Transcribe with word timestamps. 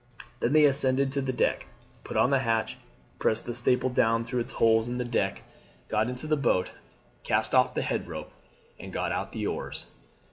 Then 0.39 0.53
they 0.53 0.65
ascended 0.65 1.11
to 1.11 1.21
the 1.21 1.31
deck, 1.31 1.67
put 2.03 2.17
on 2.17 2.31
the 2.31 2.39
hatch, 2.39 2.75
pressed 3.19 3.45
the 3.45 3.53
staple 3.53 3.91
down 3.91 4.25
through 4.25 4.39
its 4.39 4.53
holes 4.53 4.89
in 4.89 4.97
the 4.97 5.05
deck, 5.05 5.43
got 5.89 6.09
into 6.09 6.25
the 6.25 6.35
boat, 6.35 6.71
cast 7.21 7.53
off 7.53 7.75
the 7.75 7.83
head 7.83 8.07
rope, 8.07 8.31
and 8.79 8.91
got 8.91 9.11
out 9.11 9.31
the 9.31 9.45
oars. 9.45 9.85